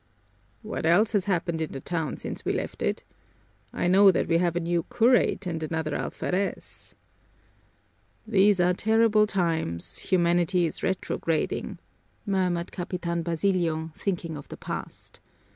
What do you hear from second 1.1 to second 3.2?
has happened in the town since we left it?